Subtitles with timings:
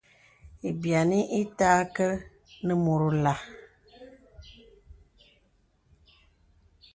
[0.69, 2.07] Lbīani ìtà kə
[2.65, 3.33] nə mùt olā.